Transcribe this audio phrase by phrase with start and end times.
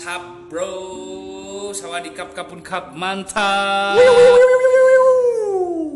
[0.00, 4.00] Sap bro, sawadikap kapun kap mantap.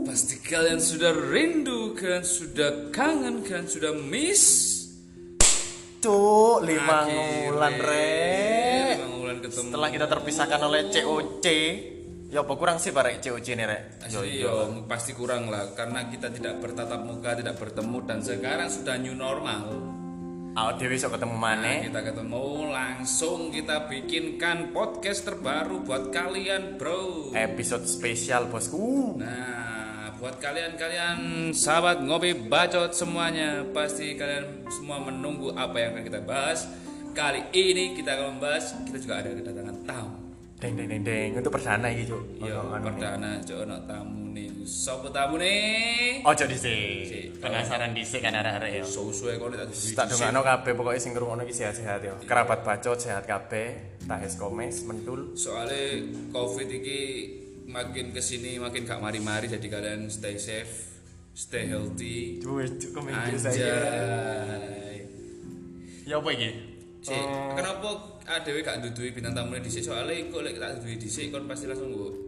[0.04, 4.44] Pasti kalian sudah rindu kan, sudah kangen kan, sudah miss.
[6.04, 8.92] Cuk, lima Akhirnya, bulan rek.
[9.00, 9.68] Lima bulan ketemu.
[9.72, 11.46] Setelah kita terpisahkan oleh COC,
[12.28, 13.82] ya apa kurang sih pak rek COC ini rek?
[14.04, 19.00] Asli, yo, pasti kurang lah karena kita tidak bertatap muka, tidak bertemu dan sekarang sudah
[19.00, 20.03] new normal.
[20.54, 21.82] Awak dewi sok ketemu Nah, mana?
[21.82, 27.34] kita ketemu langsung kita bikinkan podcast terbaru buat kalian, bro.
[27.34, 29.18] Episode spesial bosku.
[29.18, 36.20] Nah, buat kalian-kalian sahabat ngopi bacot semuanya, pasti kalian semua menunggu apa yang akan kita
[36.22, 36.70] bahas.
[37.18, 40.14] Kali ini kita akan membahas, kita juga ada kedatangan tamu.
[40.62, 42.22] Deng deng deng deng untuk perdana iki cuk.
[42.46, 44.53] Ono anu perdana jono tamu nih.
[44.64, 46.24] Sopo tamu nih?
[46.24, 47.04] Ojo dhisik.
[47.04, 47.24] Sik.
[47.36, 48.84] Penasaran dhisik kan arek-arek ya.
[48.88, 50.16] Suwe kok tak duwe Tak dhisik.
[50.16, 52.16] dongakno kabeh pokoke sing ngrungokno iki sehat-sehat ya.
[52.24, 55.36] Kerabat bacot sehat kabeh, tahes komes mentul.
[55.36, 56.00] Soalnya
[56.32, 56.98] covid ini
[57.68, 60.96] makin ke sini makin gak mari-mari jadi kalian stay safe,
[61.36, 62.40] stay healthy.
[62.40, 63.52] Cuk komen saya.
[63.52, 64.96] Anjay.
[66.08, 66.50] Ya apa iki?
[67.04, 67.88] Cik, kenapa
[68.24, 71.92] adewe gak ndudui bintang tamu dhisik soalnya kok lek tak ndudui dhisik kon pasti langsung
[71.92, 72.23] mbok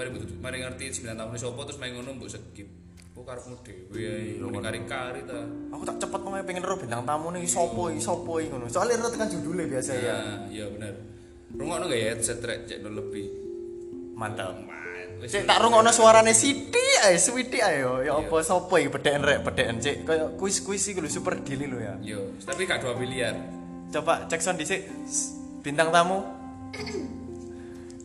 [0.00, 2.68] mari betul mari ngerti bintang tamu sapa terus main ngono mbok skip.
[3.12, 5.44] Kok karepmu dhewe ae ngene kari-kari ta.
[5.76, 8.64] Aku tak cepet mau pengen ro bintang tamu nih sopo iki sopo iki ngono.
[8.72, 10.16] Soalnya ro tekan judulnya biasa ya.
[10.16, 10.94] Nah, iya bener.
[11.52, 13.26] Rungokno gak ya headset rek cek no lebih.
[14.16, 14.56] Mantap.
[14.56, 18.00] Man, wis Cek tak rungokno suarane Siti ae, Sweetie ae yo.
[18.00, 21.76] Ya apa sopo iki bedeken rek, bedeken cek kaya kuis-kuis iki lho super deal lho
[21.76, 21.94] ya.
[22.00, 23.36] Yo, tapi gak dua miliar.
[23.92, 24.88] Coba cek sound dhisik.
[25.60, 26.24] Bintang tamu.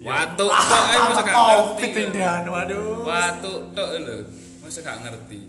[0.05, 1.81] Watu tok ae masa gak ngerti.
[1.81, 3.01] pitindan waduh.
[3.01, 4.15] Watu tok lho.
[4.61, 5.39] Masa gak ngerti.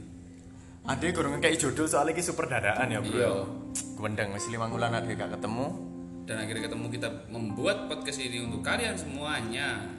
[0.87, 3.19] Ade kurang kayak jodoh soalnya iki super dadaan ya, Bro.
[3.19, 3.33] Iya.
[3.99, 5.67] Gwendeng wis 5 bulan ade gak ketemu.
[6.27, 9.96] Dan akhirnya ketemu kita membuat podcast ini untuk kalian semuanya.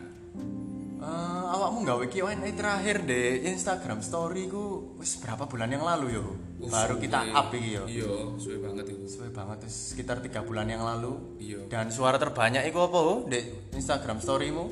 [0.98, 6.26] Eh, awakmu gawe Q&A terakhir deh Instagram story ku wis berapa bulan yang lalu yo.
[6.58, 7.38] Uh, Baru kita suwe.
[7.38, 7.84] up iki yo.
[7.86, 9.06] Iya, suwe banget itu.
[9.06, 11.38] Sesuai banget terus sekitar tiga bulan yang lalu.
[11.38, 11.70] Iya.
[11.70, 13.40] Dan suara terbanyak itu apa di
[13.78, 14.66] Instagram storymu?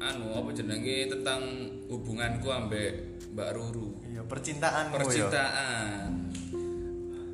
[0.00, 1.42] Anu, apa jenenge tentang
[1.92, 3.92] hubunganku ambek Mbak Ruru.
[4.08, 4.88] Iya percintaan.
[4.88, 6.08] Percintaan.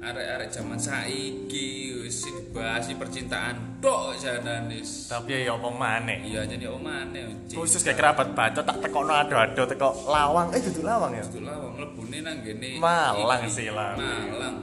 [0.05, 5.09] Arek-arek zaman saiki wis dibahas percintaan tok jananis.
[5.09, 6.29] Tapi ya apa maneh?
[6.29, 7.49] Iya, jadi omane.
[7.49, 7.57] Cik.
[7.57, 10.53] Khusus kayak kerabat bacot tak tekono ado-ado teko lawang.
[10.53, 11.25] Eh dudu lawang ya.
[11.25, 13.97] Itu lawang mlebune nang gene Malang sih, Lang.
[13.97, 14.57] Malang.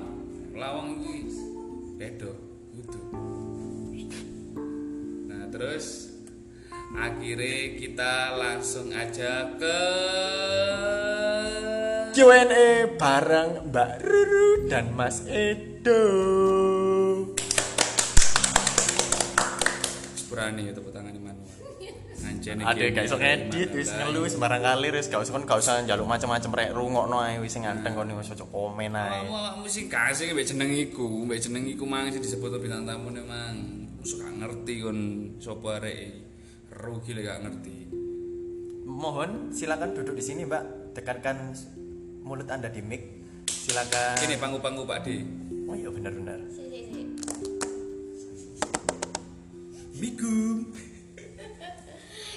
[0.53, 1.33] Lawang iki
[1.97, 2.31] beda,
[2.77, 3.01] kudu.
[5.25, 6.13] Nah, terus
[6.93, 9.81] akhirnya kita langsung aja ke
[12.11, 16.03] Q&A bareng Mbak Ruru dan Mas Edo.
[20.19, 21.47] Sepurane ya tepuk tangan manual.
[22.27, 23.79] Anjene Ade gak iso ngedit manual.
[23.79, 27.17] wis ngelu wis barang kali wis gak usah kon gak usah njaluk macam-macam rek rungokno
[27.23, 29.31] ae wis sing ganteng kon wis ojo komen ae.
[29.31, 33.55] Awakmu sing kasih mbek jeneng iku, mbek jeneng iku mang sing disebut bintang tamu memang
[34.03, 34.99] suka ngerti kon
[35.39, 36.11] sapa arek
[36.75, 37.77] rugi lek gak ngerti.
[38.83, 40.91] Mohon silakan duduk di sini Mbak.
[40.91, 41.55] Tekankan
[42.21, 43.01] mulut Anda di mic.
[43.49, 44.17] Silakan.
[44.25, 45.07] Ini panggu-panggu Pak D.
[45.69, 46.39] Oh iya benar-benar.
[50.01, 50.65] Mikum.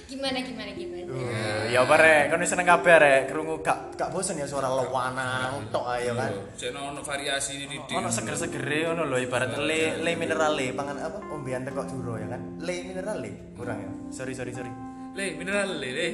[0.04, 1.10] Gimana gimana gimana?
[1.10, 5.64] Uh, ya apa rek, kan seneng kabeh rek, krungu gak gak bosen ya suara lewanang
[5.72, 6.30] tok ayo kan.
[6.54, 7.92] Cek ono variasi ini di.
[7.96, 12.60] Ono seger-segere ono lho ibarat le le minerale pangan apa ombean teko duro ya kan.
[12.62, 13.90] Le minerale kurang ya.
[14.12, 14.70] Sorry sorry sorry.
[15.14, 16.08] Le, mineral le, le.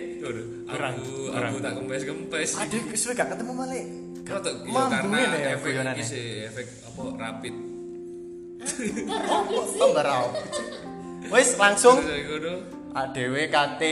[0.69, 1.51] Kurang, aku, kurang.
[1.51, 2.51] aku tak kempes-kempes.
[2.61, 3.53] Aduh suwe gak ketemu
[4.63, 7.55] iya Mambune karena ya efek iki sih, efek apa rapid.
[9.33, 10.37] Oh, pembarau.
[11.33, 12.59] Wis langsung Terus aku tuh,
[12.93, 13.83] ADW KT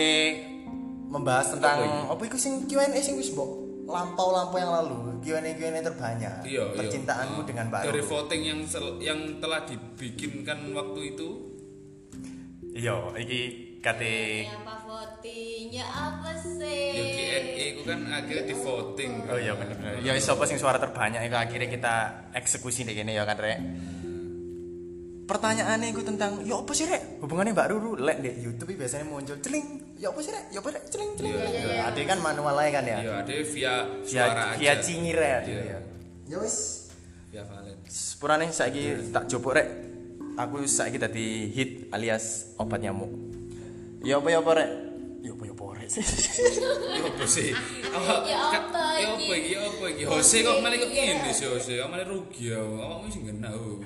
[1.08, 3.48] membahas tentang apa iku sing Q&A sing wis mbok
[3.88, 6.76] lampau-lampau yang lalu Q&A Q&A terbanyak Iya, iya.
[6.76, 11.28] percintaanmu Ah, dengan Mbak Dari voting yang sel- yang telah dibikinkan waktu itu
[12.76, 14.02] iya iki KT
[14.50, 16.58] Apa votingnya apa sih?
[16.58, 17.38] Q&A
[17.70, 19.12] itu kan akhirnya di voting.
[19.24, 19.76] oh iya bener.
[19.78, 21.94] Bener ya siapa sing suara terbanyak itu akhirnya kita
[22.34, 23.58] eksekusi deh gini ya kan rek?
[25.28, 27.20] Pertanyaannya itu tentang ya apa sih rek?
[27.20, 30.44] Hubungannya Mbak Ruru lek di YouTube biasanya muncul celing ya apa sih rek?
[30.50, 30.82] Ya apa rek?
[30.88, 31.34] Celing celing.
[31.36, 32.98] Iya, ada kan manual aja kan ya?
[32.98, 34.82] Iya, ada via via suara via aja.
[34.82, 35.78] cingir ya Iya.
[36.26, 36.56] ya wis.
[37.28, 37.76] Via Valen.
[37.84, 39.68] sepurane saiki tak jupuk rek.
[40.34, 43.27] Aku saiki dadi hit alias obat nyamuk
[44.08, 44.70] ya apa ya apa rek
[45.20, 45.88] ya apa ya apa rek
[46.98, 47.50] Ya apa sih?
[47.50, 49.26] Ya ka- apa Ya iki?
[49.28, 49.34] apa?
[49.36, 50.02] Ya apa iki?
[50.04, 51.72] Jose kok malah kok ngene sih Jose.
[51.82, 52.58] Malah rugi ya.
[52.58, 53.50] Awakmu sing kena.
[53.52, 53.78] oh.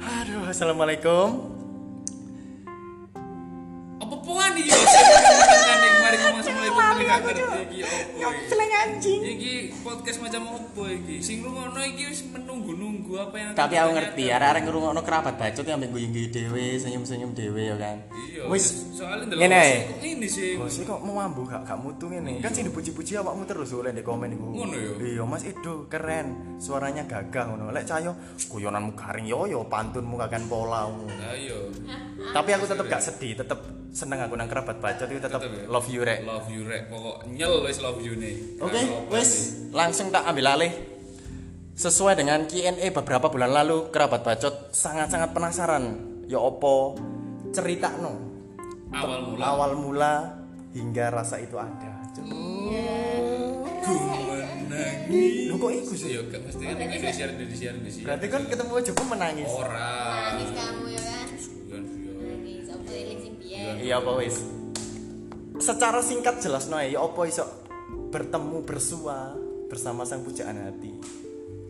[0.00, 1.28] aduh assalamualaikum
[6.80, 7.50] lali Gak aku ngerti cuk.
[7.60, 7.80] iki.
[8.20, 9.20] Ngepleng anjing.
[9.20, 9.52] Iki
[9.84, 11.16] podcast macam opo iki?
[11.20, 15.76] Sing rungono iki wis menunggu-nunggu apa yang Tapi aku ngerti, arek-arek ngrungokno kerabat bacot yang
[15.80, 17.96] ambek guyu-guyu dhewe, senyum-senyum dhewe ya kan.
[18.12, 18.42] Iya.
[18.48, 18.64] Wis
[18.96, 20.56] soalnya ndelok ini sih.
[20.60, 22.40] Bos kok mau mambu gak gak mutu ngene.
[22.44, 24.46] Kan sing dipuji-puji awakmu terus oleh di komen iku.
[24.52, 24.92] Ngono ya?
[25.00, 26.58] Iya, Mas Edo keren.
[26.60, 27.72] Suaranya gagah ngono.
[27.72, 28.12] Lek Cahyo
[28.50, 30.84] guyonanmu garing yo yo pantunmu kakan pola.
[30.90, 31.56] Nah iya.
[32.30, 35.64] Tapi aku tetep gak sedih, tetep seneng aku nang kerabat bacot itu tetep Tetep ya?
[35.66, 36.22] love you rek.
[36.22, 36.86] Love you rek.
[36.86, 38.34] Pokok nyel wis love you nih.
[38.58, 39.30] Oke, apa-apa wes
[39.70, 40.72] langsung tak ambil alih.
[41.72, 45.84] Sesuai dengan Q&A beberapa bulan lalu, kerabat bacot sangat-sangat penasaran.
[46.28, 46.94] Ya opo
[47.50, 48.14] cerita no
[48.90, 49.42] Awal mula.
[49.44, 50.14] awal mula
[50.70, 51.90] hingga rasa itu ada.
[53.90, 55.48] Menangis.
[55.48, 56.08] Lu kok iku sih?
[56.14, 58.02] Iya, gak mesti kan Indonesia Indonesia Indonesia.
[58.04, 59.48] Berarti kan ketemu aja pun menangis.
[59.48, 59.90] ora.
[60.30, 61.09] Nangis kamu ya
[63.78, 64.42] Iya apa wis?
[65.60, 67.44] Secara singkat jelas no ya opo iso
[68.10, 69.36] bertemu bersua
[69.70, 70.90] bersama sang pujaan hati.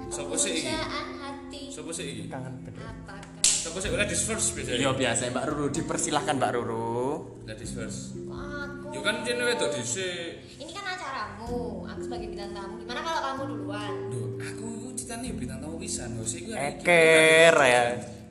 [0.08, 0.72] Sopo sih iki?
[0.72, 1.60] Pujaan hati.
[1.68, 2.22] Sopo sih iki?
[2.32, 2.80] Kangen bener.
[2.80, 3.20] Apa?
[3.44, 4.80] Sopo sih ladies first biasanya?
[4.80, 7.00] Iya biasa Mbak Ruru dipersilahkan Mbak Ruru.
[7.44, 8.16] Ladies first.
[8.32, 8.88] Aku?
[8.96, 10.40] Yo kan jenenge wedok dhisik.
[10.56, 11.84] Ini kan acaramu.
[11.84, 12.74] Aku sebagai bintang tamu.
[12.80, 13.92] Gimana kalau kamu duluan?
[14.08, 16.16] Duh, aku iku citane bintang tamu pisan.
[16.18, 16.56] Wis iku.
[16.56, 17.82] Eker ya.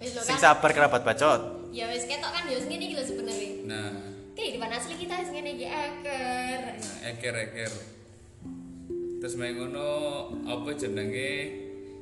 [0.02, 0.42] Sing kan.
[0.42, 1.70] sabar kerabat bacot.
[1.70, 3.49] Ya wis ketok kan ya wis ngene iki lho sebenarnya.
[4.40, 6.62] Kehidupan asli kita ngene iki eker.
[6.80, 7.72] nah, eker eker.
[9.20, 9.92] Terus main ngono
[10.48, 11.32] apa jenenge?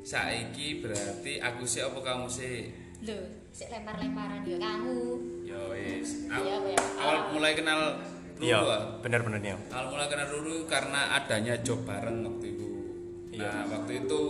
[0.06, 2.70] Saiki berarti aku sih apa kamu sih?
[3.02, 3.18] Lho,
[3.50, 5.02] sik lempar-lemparan ya kamu.
[5.50, 6.30] Ya wis.
[6.30, 6.78] Aku- iya.
[7.02, 7.80] Awal mulai kenal
[8.38, 8.46] Ruru.
[8.46, 8.84] Iya, ah.
[9.02, 9.58] bener-bener nih.
[9.74, 12.68] Awal mulai kenal Ruru karena adanya job bareng waktu itu.
[13.34, 13.50] Iya.
[13.50, 14.22] Nah, waktu itu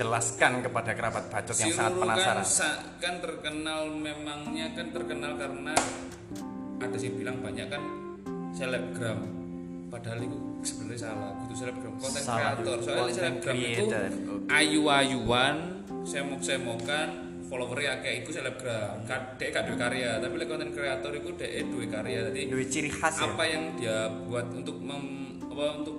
[0.00, 2.40] Jelaskan kepada kerabat bacot yang si sangat Ruru penasaran.
[2.40, 5.76] kan, kan terkenal memangnya kan terkenal karena
[6.80, 7.82] ada sih bilang banyak kan
[8.56, 9.20] selebgram.
[9.90, 11.92] Padahal itu sebenarnya salah itu selebgram.
[11.98, 12.76] Konten kreator?
[12.80, 13.84] soalnya content selebgram itu
[14.48, 15.56] ayu-ayuan
[16.06, 17.08] semok-semokan
[17.50, 19.02] followernya kayak itu selebgram.
[19.36, 22.30] Dek gak duwe karya tapi lek konten kreator itu dek duwe karya.
[22.30, 23.26] Jadi Duwe ciri khas ya.
[23.26, 23.98] apa yang dia
[24.30, 25.96] buat untuk mem, apa untuk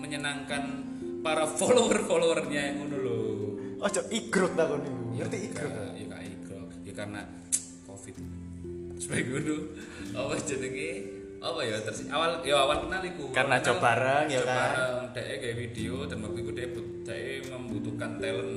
[0.00, 0.62] menyenangkan
[1.20, 3.18] para follower followernya yang ngono lho.
[3.82, 5.02] Ojo igrot ta kon niku.
[5.20, 5.70] Ngerti igrot?
[5.70, 7.20] ya ya kayak igrok ya karena
[7.86, 8.16] covid.
[8.96, 9.56] Sebagai ngono
[10.12, 10.90] apa jenenge
[11.42, 14.54] apa ya terus awal ya awal kenal iku Karena kenal, bareng, ya kan?
[14.54, 17.18] bareng dek kayak video dan waktu itu dia but- dia
[17.50, 18.54] membutuhkan talent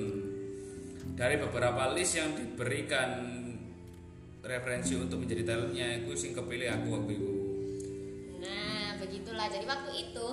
[1.16, 3.10] dari beberapa list yang diberikan
[4.40, 7.31] referensi untuk menjadi talentnya itu sing kepilih aku waktu itu
[8.38, 9.50] Nah, begitulah.
[9.50, 10.25] Jadi waktu itu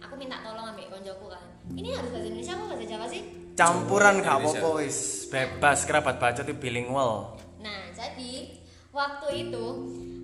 [0.00, 1.44] aku minta tolong ambil konjoku kan.
[1.68, 3.22] Ini harus bahasa Indonesia apa bahasa Jawa sih?
[3.52, 5.28] Campuran gak apa-apa wis.
[5.28, 7.36] Bebas kerabat bacot itu bilingual.
[7.60, 8.56] Nah, jadi
[8.88, 9.64] waktu itu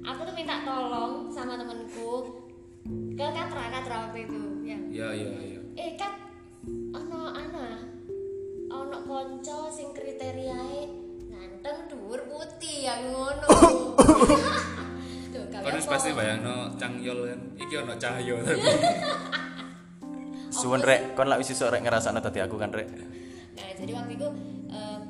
[0.05, 2.11] aku tuh minta tolong sama temenku
[3.15, 4.41] ke Katra, Katra waktu itu.
[4.63, 4.79] Ya.
[4.93, 6.15] ya ya ya Eh, Kat,
[6.93, 7.67] ono ana
[8.71, 10.87] ono konco sing kriteriae
[11.27, 13.49] ganteng dhuwur putih yang ngono.
[15.35, 15.83] Tuh, Kan apa?
[15.83, 17.41] pasti bayangno Cangyol kan.
[17.59, 18.37] Iki ono cahyo.
[20.55, 22.87] Suwun rek, kon lak wis iso rek ngrasakno dadi aku kan rek.
[22.87, 24.29] Nah, jadi waktu itu
[24.71, 25.01] em,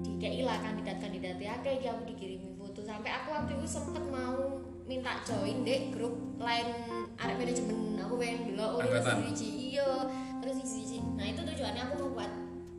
[0.00, 1.09] dikei lah kandidat-kandidatnya
[1.60, 2.80] akeh iki aku dikirimi foto.
[2.80, 4.38] Sampai aku waktu itu sempet mau
[4.82, 6.66] minta join dek grup lain
[7.14, 8.00] arek manajemen.
[8.00, 9.16] Aku pengen dulu oh Angkatan.
[9.28, 9.88] siji iya
[10.40, 12.32] terus siji nah itu tujuannya aku mau buat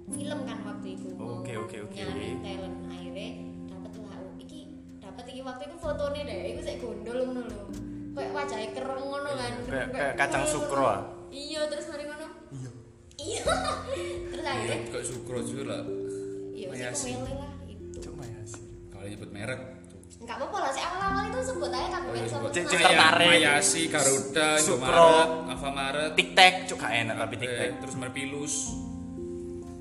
[0.09, 1.07] film kan waktu itu.
[1.15, 1.93] Oke, oke, oke.
[1.95, 2.75] nyari talent.
[2.85, 3.27] Akhirnya
[3.69, 4.59] dapet lah oh, iki
[4.97, 6.37] dapet iki waktu itu fotonya deh.
[6.49, 7.63] Iku saya gondol ngono lho.
[8.11, 9.53] Kayak wajahnya kereng ngono kan.
[9.63, 10.99] Kayak- kayak kacang sukro, ah.
[11.29, 12.27] iya terus mari ngono.
[12.51, 12.69] Iya.
[13.15, 13.43] Iya.
[14.31, 15.81] Terus Iya, akhirnya kok sukro juga lah.
[16.51, 17.07] iya Iya sih.
[17.07, 17.13] sih.
[17.13, 17.50] aku mele lah
[19.11, 19.59] nyebut merek.
[20.13, 22.49] Enggak apa-apa lah, sih awal-awal itu sebut aja kan Oh, bukan iya, sebut.
[22.51, 23.27] Cek- cek tertarik.
[23.27, 24.85] Mayasi, Garuda, Sukro.
[24.85, 27.69] Indomaret, Alfamaret, Tiktek cuk gak enak tapi eh, tiktek.
[27.79, 28.53] terus Merpilus.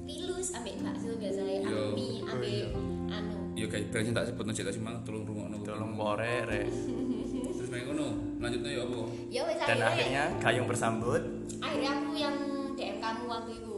[0.03, 1.83] Pilus ambek bakso biasa ya, Yo.
[1.93, 2.73] mie ambek
[3.11, 3.37] anu.
[3.53, 5.57] Iya kayak brandnya tak sebut nasi tak simang tolong rungokno.
[5.61, 6.67] Tolong bore rek.
[7.57, 8.09] Terus main ngono.
[8.39, 8.99] Lanjutnya ya apa?
[9.29, 11.23] Ya Dan akhirnya gayung bersambut.
[11.61, 12.37] akhirnya aku yang
[12.73, 13.77] DM kamu waktu itu.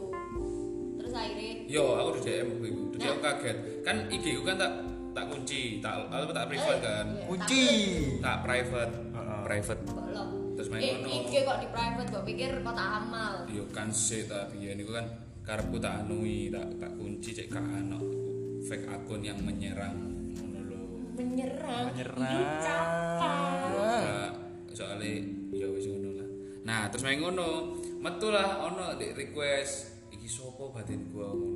[0.95, 2.81] Terus akhirnya Yo, aku di DM waktu itu.
[2.95, 3.57] Jadi aku kaget.
[3.83, 4.71] Kan IG ku kan tak
[5.13, 7.05] tak kunci, tak apa tak private kan.
[7.07, 7.65] Iya, Kunci.
[8.19, 8.93] Tak private.
[9.13, 9.39] Heeh.
[9.45, 9.81] Private.
[9.85, 10.27] Kok?
[10.53, 11.07] Terus main Eh, ngono.
[11.09, 13.33] IG kok di private, kok pikir kota amal.
[13.47, 15.05] Yo kan sih tapi ya niku kan
[15.41, 17.99] karepku tak anui, tak tak kunci cek gak ana
[18.63, 19.93] fake akun yang menyerang
[20.31, 20.79] ngono lho.
[21.13, 21.91] Menyerang.
[21.91, 22.39] Menyerang.
[24.71, 25.11] Soalnya
[25.51, 26.27] ya wis ngono lah.
[26.63, 31.52] Nah, terus main ngono, metu lah ono di request iki sopo batin gua ngono.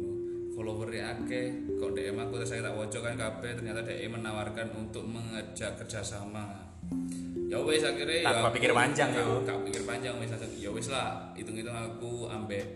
[0.67, 1.47] Followernya akeh,
[1.79, 6.43] kok DM aku terus saya tak waca kan kabeh ternyata DM menawarkan untuk mengajak kerjasama.
[7.47, 9.39] ya wis akhirnya Tanpa ya pikir aku- panjang, gak- yo.
[9.41, 12.67] gak pikir panjang wis ya wis lah hitung-hitung aku ambek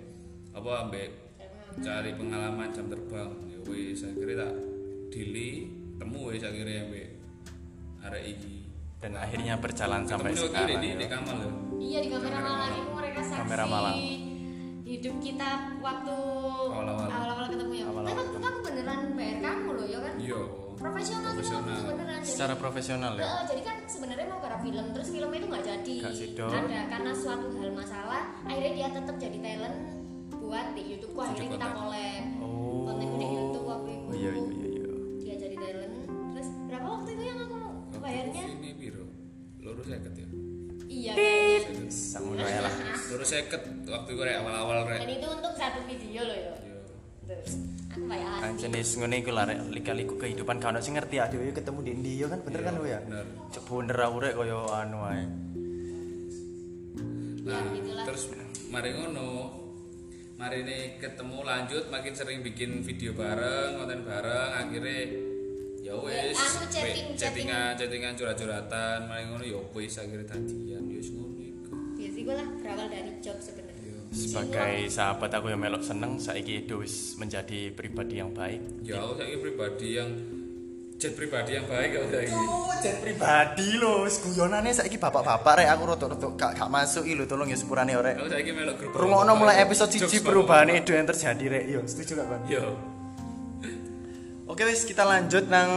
[0.54, 1.36] apa ambek
[1.78, 4.54] cari pengalaman jam terbang ya wis akhirnya tak
[5.10, 5.68] dili
[5.98, 7.08] temu wis akhirnya ambek
[8.02, 10.96] arek iki dan akhirnya berjalan sampai Ketemu sekarang di, ya.
[10.96, 13.96] di kamar ya Iya di kamera malam itu mereka saksi Kamera malam.
[14.82, 16.16] hidup kita waktu
[16.66, 17.08] Awal-awal.
[17.82, 17.86] Ya.
[17.86, 20.14] Awal-awal Tapi waktu itu aku beneran bayar kamu loh ya kan?
[20.18, 20.42] iya
[20.74, 21.70] Profesional Profesional.
[21.70, 22.18] itu beneran.
[22.18, 25.66] Jadi, secara profesional ya Eh, jadi kan sebenarnya mau garap film terus filmnya itu nggak
[25.68, 25.96] jadi.
[26.12, 26.46] Sido.
[26.48, 29.78] Ada karena suatu hal masalah akhirnya dia tetap jadi talent
[30.32, 31.14] buat di YouTube.
[31.14, 31.78] Akhirnya kita konten.
[31.78, 32.24] collab.
[32.40, 34.04] oh Kontenku di YouTube waktu itu.
[34.04, 34.88] oh, iya iya iya iya
[35.20, 35.94] Dia jadi talent.
[36.32, 37.58] Terus berapa waktu itu yang aku
[38.00, 38.44] bayarnya?
[38.52, 39.06] ini piro
[39.60, 40.28] lurus seket ya
[40.92, 41.14] Iya.
[41.88, 42.74] sama ya lah
[43.08, 46.52] lurus seket waktu gue rek awal-awal rek Dan itu untuk satu video loh ya.
[47.32, 48.68] Iya.
[48.72, 52.26] Wis ngene iku lah rek lika-liku kehidupan kan sing ngerti ya dhewe ketemu di India
[52.28, 55.24] kan bener kan ya bener cek bener aku rek kaya anu ae
[57.42, 58.06] Ya, Nah, gitulah.
[58.06, 58.30] terus
[58.70, 59.50] mari ngono.
[60.38, 65.10] Mari ini ketemu lanjut makin sering bikin video bareng, konten bareng, akhirnya
[65.82, 71.10] ya wis anu, chatting- chattingan chattingan curhat-curhatan mari ngono ya wis akhirnya tadian ya wis
[71.10, 71.74] ngono iku.
[71.98, 73.71] Ya gue lah berawal dari job sebenarnya.
[74.12, 78.84] Sebagai sahabat aku yang melok seneng saiki wis menjadi pribadi yang baik.
[78.84, 80.10] Ya aku saiki pribadi yang
[81.00, 82.44] jet pribadi yang baik aku saiki.
[82.84, 84.04] jet pribadi lho.
[84.04, 87.24] Guyonane saiki bapak-bapak rek aku rada-rada gak gak masuk lho.
[87.24, 88.16] Tolong ya sepurane rek.
[88.20, 89.00] Aku saiki melok grup.
[89.00, 91.64] Rungokno mulai episode Jokes 1 perubahan Edo yang terjadi rek.
[91.72, 92.64] Yo setuju gak kan Yo.
[94.52, 95.72] Oke wis kita lanjut nang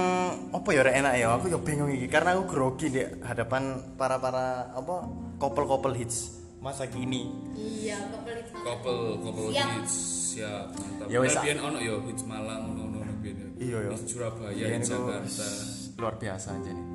[0.50, 0.94] apa ya rek?
[0.98, 2.10] Enak ya aku yo bingung iki.
[2.10, 5.06] Karena aku grogi di hadapan para para apa
[5.38, 8.64] couple-couple hits masa kini Iya, kepelit banget.
[8.64, 9.68] Couple, couple Siap.
[9.76, 9.94] hits.
[10.32, 11.06] Siap, mantap.
[11.06, 13.52] Ya Kan biyen ono yo hits Malang ngono-ngono biyen.
[13.54, 13.90] Iya, yo.
[13.92, 15.48] Hits Surabaya, Biyen hits Jakarta.
[15.94, 16.86] luar biasa aja nih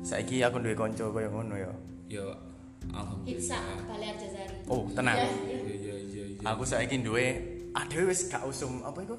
[0.00, 1.70] saiki aku duwe kanca kaya ngono ya
[2.08, 2.26] Yo
[3.22, 3.84] Hitsa alhamdulillah.
[3.86, 4.56] Bali Arjasari.
[4.66, 5.14] Oh, tenang.
[5.14, 5.36] Iya, iya.
[5.36, 6.40] Iya iya iya iya.
[6.42, 7.26] aku saiki duwe
[7.70, 9.14] aduh wis gak usum apa iku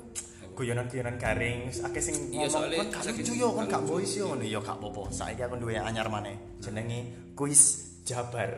[0.52, 4.26] guyonan-guyonan garing akeh sing Iya, ngomong soalnya kan gak lucu yo kan gak voice yo
[4.28, 7.00] ngono ya gak apa-apa saiki aku duwe anyar maneh jenenge
[7.32, 8.50] kuis Jabar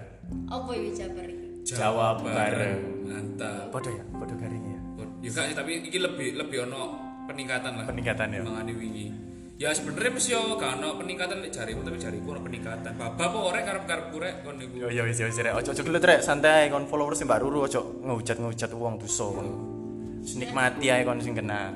[0.50, 1.44] Apa ya Jabar iki?
[1.64, 3.08] Jawab bareng.
[3.08, 3.72] Mantap.
[3.72, 4.80] Podo ya, podo garing ya.
[5.24, 7.86] Ya gak sih, tapi iki lebih lebih ono peningkatan lah.
[7.88, 8.42] Peningkatan ya.
[8.44, 9.08] Mangani wingi.
[9.56, 12.92] Ya sebenarnya mesti yo gak ono peningkatan lek jarimu tapi jariku ono peningkatan.
[13.00, 14.76] Bapak apa orek karep-karepku rek kon niku.
[14.84, 17.60] Yo yo wis yo wis rek, ojo ojo gelut rek, santai kon followers Mbak Ruru
[17.64, 19.48] ojo ngehujat-ngehujat wong dosa kon.
[20.20, 21.72] Wis nikmati ae kon sing kena.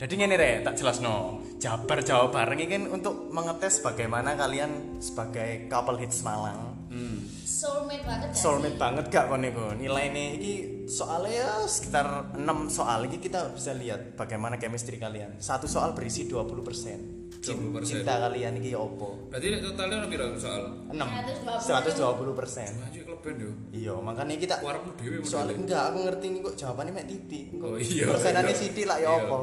[0.00, 1.44] Jadi ngene rek, tak jelasno.
[1.60, 6.69] Jabar Jawa bareng iki kan untuk mengetes bagaimana kalian sebagai couple hits Malang.
[6.90, 7.22] Hmm.
[7.40, 8.80] Soulmate banget gak Soulmate sih?
[8.82, 9.62] banget gak kon niku.
[9.78, 10.54] Nilainya iki
[10.84, 15.38] soalnya ya sekitar 6 soal iki kita bisa lihat bagaimana chemistry kalian.
[15.38, 17.40] Satu soal berisi 20%.
[17.40, 17.46] 20%.
[17.80, 19.30] Cinta kalian iki opo?
[19.30, 20.90] Berarti totalnya piro soal?
[20.90, 20.98] 6
[21.62, 22.26] 120.
[22.26, 22.68] 120 persen
[23.20, 23.50] kleben yo.
[23.70, 24.56] iya makanya kita
[25.22, 28.60] soalnya enggak aku ngerti nih kok jawabannya mek titik Oh, iya, persenannya iya.
[28.60, 29.24] sidik lah ya Iya.
[29.24, 29.36] apa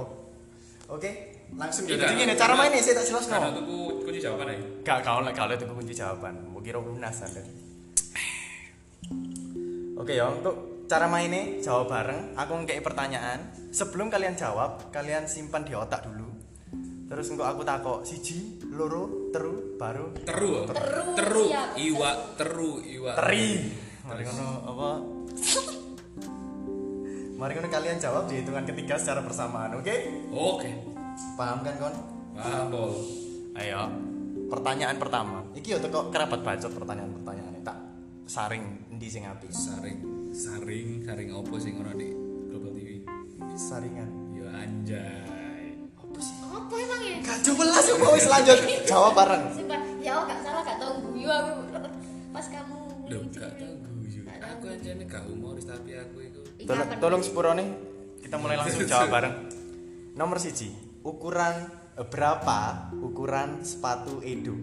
[0.90, 1.12] oke
[1.54, 4.46] langsung Ya, jadi gak- gini cara mainnya saya tak jelas Karena no tuku kunci jawaban
[4.50, 4.58] ae.
[4.82, 6.34] gak kau lah kalau itu kunci jawaban.
[6.46, 7.42] Mau kira lunas anda
[9.98, 12.34] oke ya untuk cara mainnya jawab bareng.
[12.34, 13.70] Aku ngekei pertanyaan.
[13.70, 16.26] Sebelum kalian jawab kalian simpan di otak dulu.
[17.08, 20.12] Terus engkau aku takok siji loro teru baru.
[20.20, 20.66] Teru.
[20.66, 21.44] Teru, Teru.
[21.74, 23.12] Iwa teru iwa.
[23.16, 23.70] teri.
[24.04, 24.88] Mari ngono apa?
[27.38, 29.94] Mari kalian jawab di hitungan ketiga secara bersamaan oke?
[30.34, 30.70] Oke.
[31.34, 31.96] Paham kan kon
[32.34, 32.94] Paham, Pol.
[33.56, 33.90] ayo
[34.48, 37.78] pertanyaan pertama iki yo teko kerabat bacot pertanyaan pertanyaan tak
[38.26, 39.98] saring endi sing apik Saring,
[40.30, 42.14] saring, saring opo sing ono di
[42.46, 43.02] Global TV?
[43.56, 45.74] saringan Ya anjay.
[45.92, 47.18] apa sih Apa emang ya?
[47.24, 51.28] gak jelas yo wis lanjut jawab bareng Sumpah, ya oh gak salah gak tau guyu
[51.28, 51.52] aku
[52.30, 52.78] pas kamu
[53.10, 53.36] lucu.
[53.36, 54.22] gak tau guyu.
[54.22, 54.46] Tahu.
[54.54, 56.40] Aku aja nih gak humoris tapi aku itu.
[56.56, 57.66] Ih, tolong tolong sepurone
[58.20, 59.34] kita mulai langsung jawab bareng
[60.14, 60.70] nomor siji
[61.08, 61.56] ukuran
[61.96, 62.60] eh, berapa
[62.94, 64.56] ukuran sepatu edu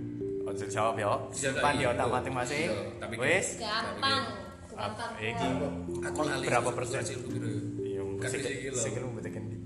[0.45, 4.25] Ojo jawab ya simpan di otak masing-masing Iya, tapi- wis Gampang.
[4.69, 5.11] Gampang.
[5.17, 5.49] iki
[6.05, 7.17] Aku lali berapa persen ya?
[7.81, 8.77] Iya, musik iki lho.
[8.77, 9.57] sikil membutuhkan di.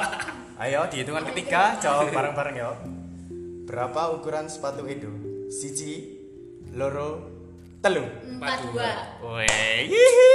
[0.62, 2.70] Ayo, di hitungan ketiga jawab bareng-bareng ya.
[3.66, 5.10] Berapa ukuran sepatu Edo?
[5.50, 6.22] Siji,
[6.70, 7.33] loro,
[7.84, 8.04] telu.
[8.24, 8.92] Empat dua.
[9.20, 10.32] Weh, hihi.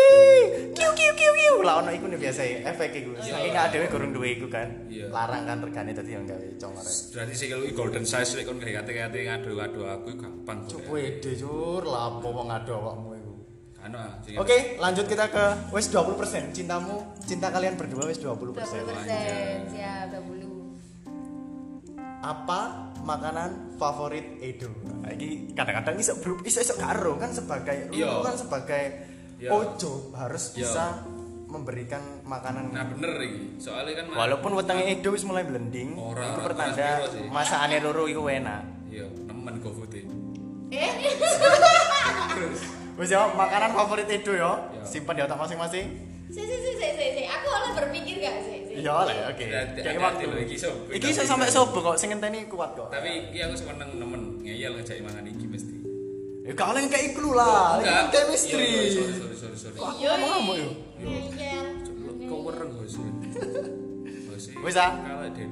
[0.77, 1.55] kiu kiu kiu kiu.
[1.65, 3.11] Lah ono iku nih biasa ya, efek iku.
[3.17, 4.69] Saking gak dhewe gurung duwe iku kan.
[4.85, 5.09] Iya.
[5.09, 6.85] Larang kan regane dadi yang gawe congor.
[6.85, 10.69] Berarti sih kalau golden size lek kon gak kate-kate ngadu-adu aku gampang.
[10.69, 13.33] Cukup Edo jur, lapo wong ado awakmu iku.
[13.79, 14.11] Anu ah,
[14.43, 16.53] Oke, lanjut kita ke wis 20%.
[16.53, 18.37] Cintamu, cinta kalian berdua wis 20%.
[18.45, 18.85] 20 persen.
[19.73, 20.59] Siap, 20.
[22.19, 24.69] Apa makanan favorit Edo.
[25.09, 28.83] Iki kadang-kadang iso bro, iso iso karo kan sebagai lu kan sebagai
[29.39, 29.49] Iya.
[29.49, 30.57] ojo harus Iya.
[30.59, 30.85] bisa
[31.47, 33.57] memberikan makanan Nah bener iki.
[33.57, 37.01] Soalnya kan Walaupun wetenge Edo wis mulai blending, Ora, itu pertanda
[37.31, 38.61] masakane loro iku enak.
[38.87, 39.95] iya nemen GoFood.
[40.69, 40.91] Eh,
[42.93, 44.51] Wis ya, makanan favorit Edo ya.
[44.83, 45.87] Simpan di otak masing-masing.
[46.29, 47.23] Si si si si si.
[47.25, 48.57] Aku malah berpikir gak sih?
[48.69, 48.73] si?
[48.85, 49.43] Iya lah, oke.
[49.43, 50.25] Kayak hati-hati waktu.
[50.45, 50.75] iki sob.
[50.93, 52.89] Iki iso sampai sobo kok, sing ngenteni kuat kok.
[52.93, 55.75] Tapi iki aku seneng nemen ngeyel ngejak mangan iki mesti.
[56.49, 57.77] Ya oleh kayak iklu lah.
[57.77, 57.93] Enggak.
[57.93, 58.65] Ini chemistry.
[58.65, 59.75] Iya, iya, sorry sorry sorry sorry.
[59.77, 60.69] Kok aku Iya, ngomong iya.
[60.97, 61.67] Ngeyel.
[62.25, 62.93] Kau wereng bos.
[64.25, 64.43] Bos.
[64.65, 64.91] Wis ah.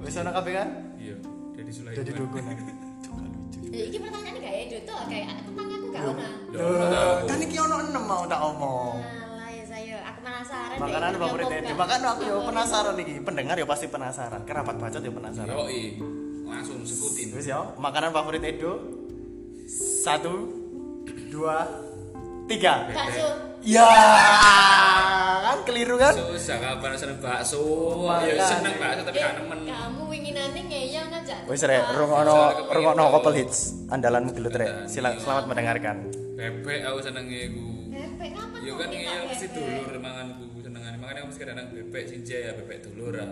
[0.01, 0.69] Wis ana kabeh kan?
[0.97, 1.15] Iya,
[1.53, 1.97] dari Sulaiman.
[2.01, 2.41] Jadi dukun.
[2.47, 3.59] Gak lucu.
[3.69, 6.29] Ya, Iki gak Edo tuh kayak tentang aku gak ona.
[6.55, 8.97] Loh, kan iki ono 6 mau tak omong.
[9.03, 10.77] Alah ya saya, aku penasaran.
[10.79, 11.61] Makanan ini favorit apa Edo.
[11.61, 11.77] enggak.
[11.77, 13.13] Makanya aku yo penasaran iki.
[13.21, 14.41] Pendengar yo pasti penasaran.
[14.47, 15.53] Kerabat bacot yo penasaran.
[15.53, 15.63] Yo
[16.47, 17.27] langsung sebutin.
[17.35, 18.73] Wis ya, makanan favorit Edo.
[19.67, 20.33] Satu,
[21.27, 21.67] dua,
[22.47, 22.87] tiga.
[22.87, 23.27] Bakso.
[23.67, 23.83] Ya,
[25.43, 26.15] kan keliru kan?
[26.15, 27.59] Susah kapan seneng bakso.
[28.07, 28.39] Makanya.
[28.39, 29.59] Ya seneng bakso tapi gak nemen.
[29.67, 31.51] Kamu winginane ngeyel ngajak.
[31.51, 34.87] Wis rek, rungono rungono couple hits andalanmu gelut rek.
[34.87, 36.07] Sila, selamat mendengarkan.
[36.39, 37.76] Bebek aku senenge iku.
[37.97, 40.97] Bebek kapan Ya kok kan iya mesti dulur manganku senengane.
[41.01, 43.31] Makanya aku mesti kadang bebek sinja ya bebek dulur ah.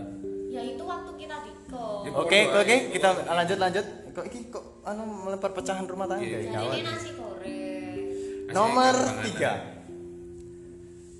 [0.49, 1.51] Ya itu waktu kita di.
[1.75, 2.89] Ya, Oke, Podo oke, ae.
[2.95, 3.85] kita lanjut lanjut.
[4.15, 6.39] Kok iki kok anu melempar pecahan rumah tangga ya?
[6.49, 6.73] Gawat.
[6.73, 8.53] ini nasi goreng.
[8.55, 8.95] Nomor
[9.27, 9.51] tiga.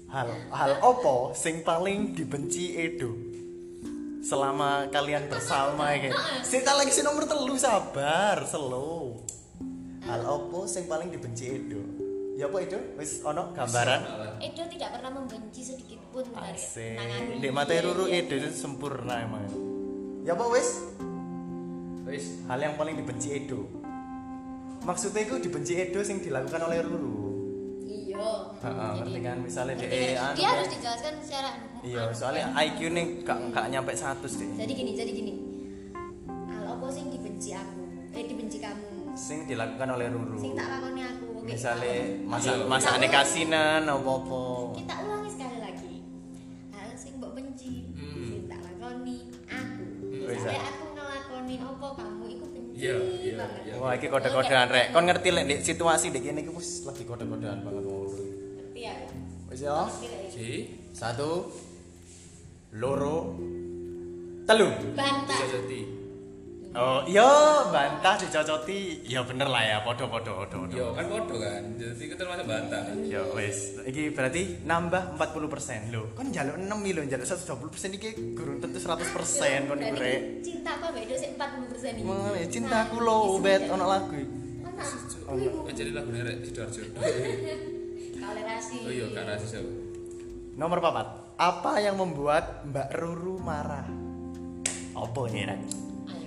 [0.10, 3.12] Hal hal opo sing paling dibenci Edo
[4.24, 6.10] selama kalian bersama iki.
[6.42, 9.20] Sing tak lagi si nomor telu sabar, slow.
[10.08, 11.95] Hal opo sing paling dibenci Edo?
[12.36, 12.80] Ya apa Edo?
[12.96, 14.02] Wis ono gambaran?
[14.38, 17.40] Edo tidak pernah membenci sedikit pun dari Asik.
[17.40, 19.48] Di mata Ruru Edo itu sempurna emang.
[20.22, 20.84] Ya apa wis?
[22.04, 22.44] Wis.
[22.46, 23.64] Hal yang paling dibenci Edo.
[24.84, 27.16] Maksudnya itu dibenci Edo sing dilakukan oleh Ruru.
[27.82, 28.28] Iya.
[28.58, 29.38] Heeh, Jadi- ngerti kan?
[29.40, 30.20] Misalnya Ngerti DE kan?
[30.22, 30.54] anu dia kan.
[30.54, 31.50] harus dijelaskan secara
[31.82, 34.50] Iya, soalnya IQ nih gak gak nyampe 100 deh.
[34.58, 35.34] jadi gini jadi gini
[36.50, 40.34] hal apa sing dibenci aku eh dibenci kamu Sing dilakukan oleh Ruru.
[40.36, 41.15] sing tak lakoni aku
[41.46, 41.94] Misalnya
[42.26, 42.66] masak Iya.
[42.66, 44.44] masakane kasinan apa-apa.
[44.76, 45.96] kita ulangi sekali lagi
[46.70, 48.26] hal sing mbok benci Hmm.
[48.26, 49.84] sing tak lakoni aku
[50.26, 53.74] Wis, misalnya aku ngelakoni apa kamu iku benci Iya, iya, banget iya.
[53.78, 54.88] Wah, iki kode-kodean rek.
[54.90, 58.10] Kon ngerti lek di situasi dek kene iki wis lagi kode-kodean banget Ruru.
[58.10, 58.94] ngerti ya
[59.48, 59.72] Wis ya.
[59.72, 59.86] Ya?
[60.28, 60.48] Si
[60.92, 61.54] Satu
[62.74, 63.38] loro
[64.44, 64.70] telu.
[64.92, 65.80] bantah bisa jadi.
[66.76, 67.24] Oh, iya
[67.72, 69.00] bantah dicocoti.
[69.08, 70.68] Ya bener lah ya, podo-podo podo.
[70.68, 71.64] Yo kan bodoh kan.
[71.80, 72.84] Jadi kita termasuk bantah.
[73.08, 76.12] Ya wis, iki berarti nambah 40% lho.
[76.12, 78.92] Kon njaluk 6 lho, njaluk 120% iki gurung tentu 100%
[79.72, 80.22] kon iku Berarti rek.
[80.44, 84.28] cinta aku ambek Edo sik 40% iki Mengenai cintaku lo bet ono lagu iki.
[84.60, 84.84] Mana?
[85.32, 86.82] Oh, Kan jadi lagu nerek Sidoarjo.
[88.20, 88.78] Tolerasi.
[88.84, 89.72] Oh iya kak rasis aku.
[90.56, 91.08] Nomor papat.
[91.36, 93.88] Apa yang membuat Mbak Ruru marah?
[94.92, 95.62] Apa ini rek?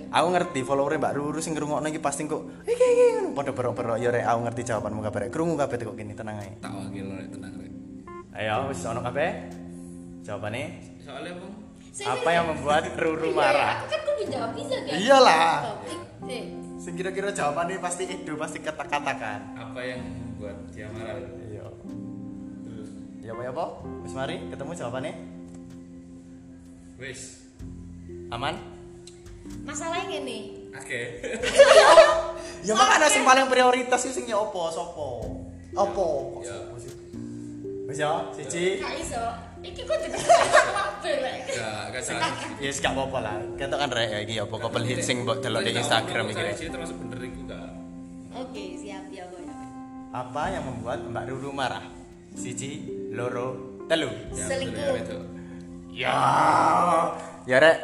[0.09, 4.01] Aku ngerti follower Mbak Ruru sing ngrungokno iki pasti kok iki iki ngono padha berok-berok
[4.01, 5.29] ya rek aku ngerti jawabanmu kabeh rek.
[5.29, 6.57] Krungu kabeh kok gini tenang ae.
[6.57, 7.71] Tak wakil nek tenang rek.
[8.33, 9.29] Ayo wis ono kabeh.
[10.25, 10.65] Jawabannya
[11.01, 11.33] Soalnya
[11.93, 13.73] si, apa yang membuat Ruru Iya, marah?
[13.81, 14.97] Aku kan kudu jawab bisa kan?
[14.97, 15.49] Iyalah.
[16.81, 19.39] Sing kira-kira jawabannya pasti Edo pasti kata-katakan.
[19.57, 21.21] Apa yang membuat dia marah?
[21.49, 21.65] Iya.
[22.65, 22.89] Terus.
[23.21, 23.65] Ya apa ya apa?
[24.01, 25.13] Wis mari ketemu jawabannya.
[26.97, 27.21] Wis.
[28.33, 28.78] Aman?
[29.63, 30.69] Masalahnya gini.
[30.73, 31.01] Oke.
[32.59, 35.23] Ya makanya sing paling prioritas itu sing ya apa sopo?
[35.71, 36.07] Apa?
[36.43, 36.57] Ya.
[37.87, 38.83] Wis ya, siji.
[38.83, 39.23] Gak iso.
[39.63, 40.17] Iki kok jadi
[40.75, 41.37] kabeh lek.
[41.95, 42.27] Gak salah.
[42.59, 43.35] Ya yes, gak apa-apa lah.
[43.55, 46.55] Ketok kan rek ya iki apa couple hit sing mbok delok di Instagram iki rek.
[46.59, 47.71] Sih termasuk bener iku gak.
[48.35, 49.47] Oke, siap ya, Boy.
[50.11, 51.83] Apa yang membuat Mbak Ruru marah?
[52.35, 54.11] Siji, loro, telu.
[54.35, 54.95] Ya, Selingkuh.
[55.95, 56.11] ya.
[56.11, 56.17] Ya.
[57.47, 57.77] Ya rek.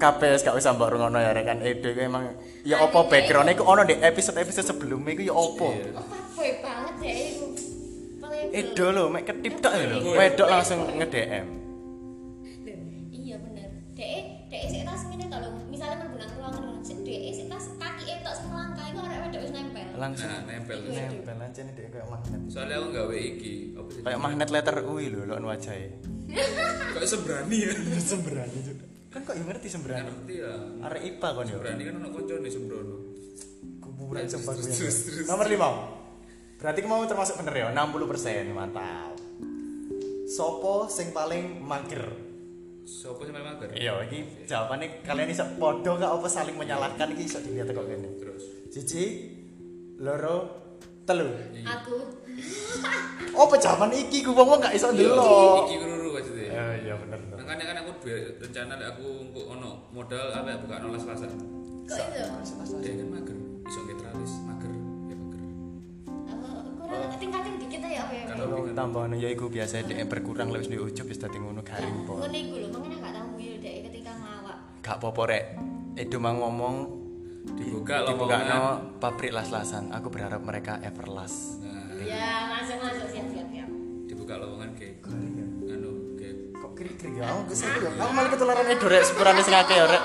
[0.00, 2.24] Kabeh wis gak usah mbok rungono ya rek kan Edo iku emang
[2.64, 5.68] ya apa background iku ono di episode-episode sebelumnya iku ya apa?
[5.68, 5.84] Iya.
[6.00, 7.46] Fuckboy banget ya iku.
[8.50, 9.96] Edo lho, mek ketip tok lho.
[10.10, 11.46] Wedok langsung nge-DM.
[13.12, 13.68] Iya bener.
[13.92, 15.50] Dek, dek sik tas ngene lho.
[15.68, 19.52] Misalnya menggunakan ruangan sik dek sik tas kaki entok sing melangkah iku arek wedok wis
[19.52, 19.84] nempel.
[20.00, 20.78] Langsung Nah, nempel.
[20.88, 22.40] nempel aja nih kayak magnet.
[22.48, 23.54] Soalnya aku gawe iki.
[24.00, 25.92] Kayak magnet letter U lho lho wajahnya.
[26.96, 27.72] Kok seberani ya?
[28.00, 28.86] Sembrani juga.
[29.10, 30.06] Kan kok yang ngerti sembrani?
[30.06, 30.54] ngerti ya.
[30.86, 31.58] Arek IPA kon yo.
[31.58, 32.96] Berani kan anak konco nih sembrono.
[33.82, 34.76] Kuburan Terus, sempat terus, gue.
[34.78, 35.26] terus, terus.
[35.26, 36.62] Nomor 5.
[36.62, 38.54] Berarti kamu termasuk bener ya, 60%.
[38.54, 39.18] Mantap.
[40.30, 42.06] Sopo sing paling mager?
[42.86, 43.68] Sopo sing paling mager?
[43.74, 48.14] Iya, iki jawabannya kalian iso podo gak apa saling menyalahkan iki iso dilihat kok kene.
[48.22, 48.42] Terus.
[48.70, 49.04] Siji,
[49.98, 50.70] loro,
[51.02, 51.34] telu.
[51.66, 51.98] aku
[53.34, 55.64] Oh, jawaban iki ku wong gak iso Iya, ndelok.
[55.66, 55.76] Iki
[56.14, 56.46] maksudnya.
[56.54, 57.29] Eh, iya bener.
[57.50, 61.30] Makanya kan aku duwe rencana lek aku engko ono modal apa buka ono las-lasan.
[61.82, 63.36] kok itu Ya kan mager.
[63.66, 64.70] Iso generalis mager.
[65.10, 65.42] Ya mager.
[66.30, 66.46] aku
[66.78, 70.78] kurang tingkatin dikit aja apa ya Kalau tambahan ya iku biasa dhek berkurang lewis di
[70.78, 72.22] ujub wis dadi ngono garing po.
[72.22, 75.44] ngono iku lho makanya gak tahu guyu dek ketika ngelawak Gak apa-apa rek.
[75.98, 76.74] Edo mang ngomong
[77.58, 78.62] Dibuka dibuka no
[79.02, 79.90] pabrik las-lasan.
[79.90, 81.58] Aku berharap mereka everlast.
[81.66, 83.68] Nah, ya masuk masuk siap siap siap
[84.06, 85.02] dibuka lowongan kayak
[86.80, 87.28] krik-krik ya?
[87.28, 87.92] Aku kesel ya.
[87.92, 90.02] Aku malah ketularan Edo rek sepurane sing akeh ya rek.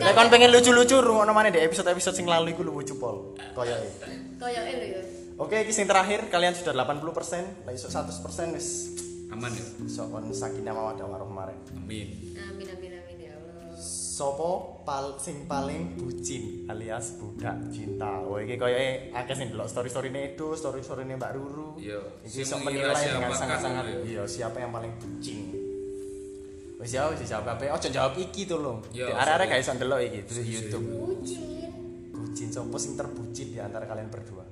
[0.00, 3.36] Nek kon pengen lucu-lucu rungokno maneh di episode-episode sing lalu iku lucu pol.
[3.52, 4.08] Koyoke.
[4.40, 5.00] koyo lho ya
[5.34, 8.94] Oke, iki sing terakhir kalian sudah 80%, lah iso 100% wis
[9.34, 9.66] aman ya.
[9.82, 11.58] iso kon sakinah mawaddah warahmah kemarin.
[11.74, 12.08] Amin.
[12.38, 18.22] amin amin amin ya Allah Sopo pal sing paling bucin alias budak cinta.
[18.22, 21.82] Wah iki koyoke akeh sing delok story-storyne itu, story-storyne Mbak Ruru.
[21.82, 21.98] Iya.
[22.22, 23.98] Iki mengira menilai dengan sangat-sangat ya.
[24.06, 25.63] iya siapa yang paling bucin.
[26.84, 27.72] Wis ya wis jawab kabeh.
[27.72, 28.84] Ojo jawab iki to lho.
[28.92, 30.84] Iya, Arek-arek gak iso ndelok iki di YouTube.
[30.84, 31.40] bucin
[32.12, 34.44] Bucin sopo sing terbucin di antara kalian berdua.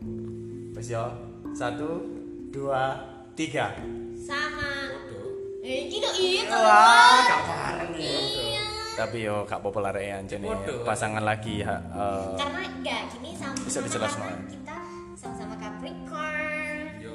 [0.72, 1.12] Wis ya.
[1.52, 2.00] Satu,
[2.48, 2.96] dua,
[3.36, 3.76] tiga.
[4.22, 4.86] sama
[5.62, 8.06] eh iki dong itu Wah, gak bareng ya.
[8.06, 8.64] iya
[8.98, 10.46] Tapi yo gak lah rek anjene
[10.86, 14.46] pasangan lagi ha, eh, karena enggak gini sama Bisa dijelaskan.
[14.46, 14.78] kita
[15.18, 17.14] sama-sama Capricorn Yo,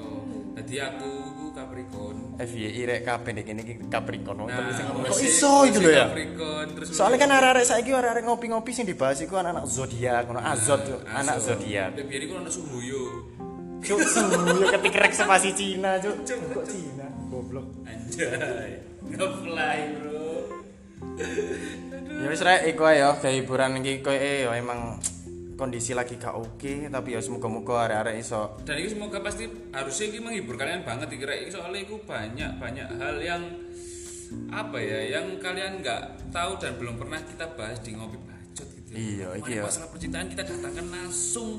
[0.56, 2.17] tadi aku ku Capricorn.
[2.38, 5.89] FYI rek kabeh nek kene iki Capricorn wong terus sing ngomong, kok iso itu lho
[5.89, 6.06] ya.
[6.86, 11.26] Soalnya kan arek-arek saiki arek-arek ngopi-ngopi sing dibahas iku anak-anak zodiak, ngono azot yo, Nah,
[11.26, 11.97] anak zodiak.
[11.97, 13.02] Biyen iku ono suhuyo.
[13.82, 16.13] Cuk, suyo ketik rek spasi Cina, cuk.
[16.26, 17.06] Kok Cina?
[17.30, 17.65] Goblok.
[17.89, 18.86] Anjay.
[19.06, 20.26] Nge-fly, Bro.
[22.21, 25.02] Ya wis rek iku ae yo, kayak hiburan iki koyo yo emang
[25.58, 29.43] kondisi lagi gak oke tapi ya semoga-moga arek-arek iso Dan ini semoga pasti
[29.74, 31.50] harusnya ini menghibur kalian banget iki rek.
[31.50, 33.41] soalnya itu banyak banyak hal yang
[34.54, 38.89] apa ya yang kalian nggak tahu dan belum pernah kita bahas di ngopi bacot gitu.
[38.91, 39.63] Iya, iki Makanya ya.
[39.65, 41.50] Masalah percintaan kita datangkan langsung.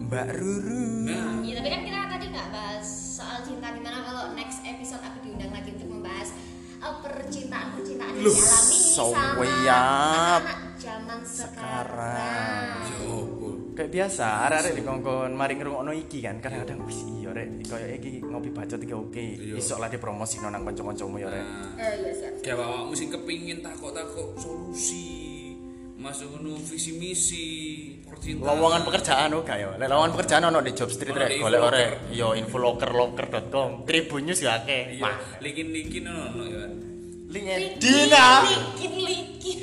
[0.00, 1.06] Mbak Ruru.
[1.06, 5.22] Nah, Iya, tapi kan kita tadi nggak bahas soal cinta gimana kalau next episode aku
[5.22, 6.28] diundang lagi untuk membahas
[6.80, 10.42] uh, percintaan percintaan yang Loh, dialami so sama weyap.
[11.10, 12.86] Zaman Sekarang.
[12.86, 13.00] sekarang.
[13.00, 13.18] ya.
[13.70, 16.36] Kayak biasa, arek-arek dikongkon mari ngrungokno iki kan.
[16.38, 19.24] Kadang-kadang wis iya rek, koyo iki ngopi bacot iki oke.
[19.40, 19.54] Iya.
[19.56, 21.40] Isok lah dipromosino nang kanca-kancamu ya rek.
[21.40, 22.32] Nah, Eh, iya siap.
[22.40, 25.06] kayak awakmu sing kepingin takok-takok solusi
[25.96, 27.44] masuk ngono visi misi
[28.02, 28.48] percintaan.
[28.50, 29.70] Lowongan pekerjaan oke ya.
[29.76, 31.88] Lek lowongan pekerjaan ono di job street rek, di golek Infolocker.
[31.96, 32.12] ore.
[32.12, 34.96] Yo infolocker.com, Tribun News ya akeh.
[34.96, 36.64] Iya, likin-likin ono ya.
[37.30, 38.42] Linkin Dina.
[38.44, 39.56] Likin likin.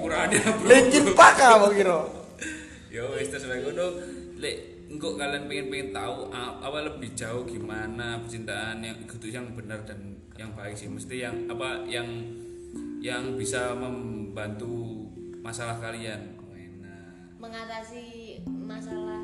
[0.00, 0.68] Kurangnya bro.
[1.12, 1.98] Park kamu kira.
[2.88, 3.86] Yo wis terus wae ngono.
[4.40, 4.56] Lek
[4.88, 10.16] engko kalian pengen-pengen tahu a- awal lebih jauh gimana percintaan yang itu yang benar dan
[10.34, 10.88] yang baik sih.
[10.88, 12.08] Mesti yang apa yang
[13.04, 15.04] yang bisa membantu
[15.44, 16.40] masalah kalian.
[16.56, 17.36] Enak.
[17.36, 18.04] Mengatasi
[18.48, 19.20] masalah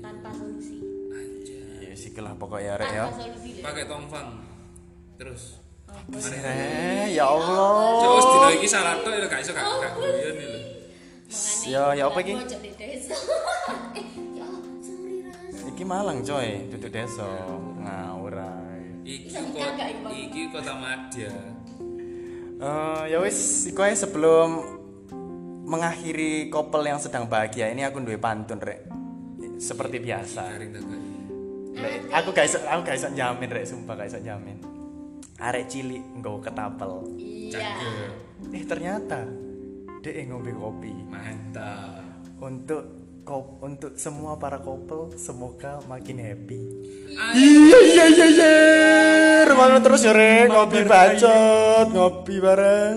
[0.00, 0.80] tanpa solusi.
[1.12, 1.90] Anjay.
[1.90, 3.04] Ya sik lah pokoknya rek ya.
[3.60, 4.40] Pakai tongfang.
[5.20, 5.63] Terus.
[6.14, 8.00] Eh, ya Allah.
[8.02, 10.48] Terus dino iki salah tok ya gak iso gak gak guyon lho.
[10.54, 10.64] Makanya
[11.64, 12.34] Ya, ya apa iki?
[12.38, 14.48] eh, ya.
[15.74, 17.26] Iki Malang coy, duduk desa.
[17.80, 19.02] Ngawur ae.
[19.02, 21.32] Iki kok iki kota Madya.
[22.60, 24.62] Eh, ya wis, iku ae sebelum
[25.64, 28.84] mengakhiri couple yang sedang bahagia ini aku duwe pantun rek.
[29.56, 30.60] Seperti biasa.
[31.74, 34.73] Lek, aku gak iso aku gak iso nyamin rek, sumpah gak iso nyamin.
[35.42, 37.10] Arek cilik nggawa ketapel.
[37.18, 37.50] Iya.
[37.58, 38.12] Cakep.
[38.54, 39.20] Eh ternyata
[40.04, 40.92] dia ngombe kopi.
[41.10, 42.04] Mantap.
[42.38, 46.60] Untuk kop untuk semua para couple semoga makin happy.
[47.34, 48.54] Iya iya iya iya.
[49.48, 52.96] Rumangan terus ya rek, ngopi bacot, ngopi bareng.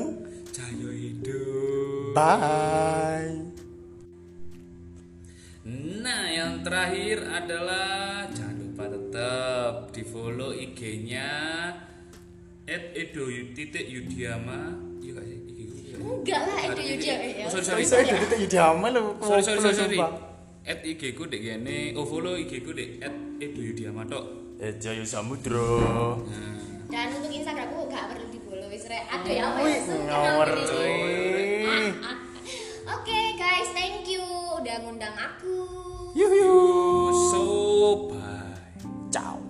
[0.52, 2.12] Cayo hidup.
[2.12, 3.34] Bye.
[6.04, 11.36] Nah, yang terakhir adalah jangan lupa tetap di follow IG-nya
[12.68, 13.24] at edo
[13.56, 15.40] titik yudiama iya gak sih?
[15.56, 15.96] Iya.
[16.04, 17.46] Enggak lah edo yudiama ya.
[17.48, 18.06] Oh, sorry sorry sorry.
[18.12, 18.40] Edo titik
[18.92, 20.00] lo sorry sorry sorry
[20.68, 24.48] at IG ku dek gini oh follow IG ku dek at edo yudiama tok.
[25.06, 26.90] Samudro nah.
[26.90, 29.62] dan untuk Instagram gak perlu di follow wis ada ya, ya?
[29.62, 30.50] wis ngawur
[32.90, 34.26] oke guys thank you
[34.58, 35.56] udah ngundang aku.
[36.18, 37.44] Yuhu so
[38.10, 38.58] bye.
[39.14, 39.47] Ciao.